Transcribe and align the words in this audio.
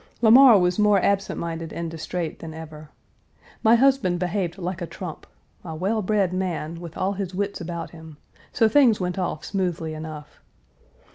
Lamar 0.23 0.57
was 0.57 0.79
more 0.79 0.99
absent 0.99 1.39
minded 1.39 1.71
and 1.71 1.91
distrait 1.91 2.39
than 2.39 2.55
ever. 2.55 2.89
My 3.61 3.75
husband 3.75 4.17
behaved 4.17 4.57
like 4.57 4.81
a 4.81 4.87
trump 4.87 5.27
a 5.63 5.75
well 5.75 6.01
bred 6.01 6.33
man, 6.33 6.79
with 6.81 6.97
all 6.97 7.13
his 7.13 7.35
wits 7.35 7.61
about 7.61 7.91
him; 7.91 8.17
so 8.51 8.67
things 8.67 8.99
went 8.99 9.19
off 9.19 9.45
smoothly 9.45 9.93
enough. 9.93 10.41